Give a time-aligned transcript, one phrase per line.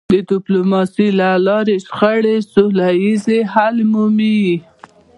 [0.11, 4.43] د ډيپلوماسی له لارې شخړې سوله ییز حل مومي.